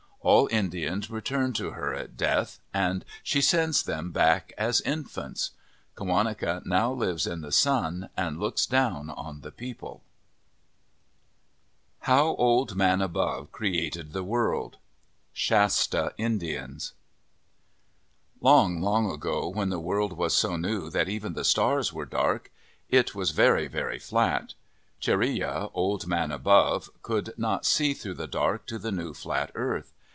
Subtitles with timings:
[0.23, 5.49] All Indians return to her at death and she sends them back as infants.
[5.95, 10.03] Qawaneca now lives in the sun and looks down on the people.
[12.01, 14.77] OF THE PACIFIC NORTHWEST HOW OLD MAN ABOVE CREATED THE WORLD
[15.33, 16.93] Shasta Indians
[18.45, 22.51] ENG, long ago, when the world was so new that even the stars were dark,
[22.89, 24.53] it was very, very flat.
[25.01, 29.91] Chareya, Old Man Above, could not see through the dark to the new, flat earth.